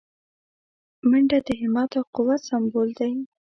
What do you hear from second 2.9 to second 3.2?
دی